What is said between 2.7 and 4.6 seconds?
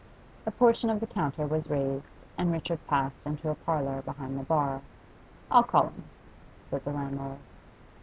passed into a parlour behind the